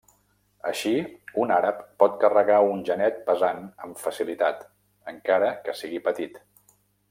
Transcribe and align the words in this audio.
Així, 0.69 0.93
un 1.43 1.51
àrab 1.57 1.83
pot 2.03 2.15
carregar 2.23 2.57
un 2.71 2.81
genet 2.89 3.21
pesant 3.29 3.61
amb 3.89 4.03
facilitat, 4.07 4.67
encara 5.15 5.53
que 5.67 5.81
sigui 5.83 6.05
petit. 6.11 6.45